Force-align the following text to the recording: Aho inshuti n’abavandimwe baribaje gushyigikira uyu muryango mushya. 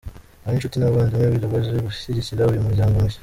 Aho 0.43 0.53
inshuti 0.57 0.75
n’abavandimwe 0.77 1.25
baribaje 1.31 1.71
gushyigikira 1.87 2.49
uyu 2.51 2.65
muryango 2.67 2.95
mushya. 3.03 3.19